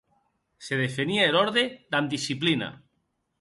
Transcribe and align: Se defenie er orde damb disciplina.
Se 0.67 0.79
defenie 0.79 1.27
er 1.33 1.37
orde 1.41 1.65
damb 1.97 2.11
disciplina. 2.15 2.73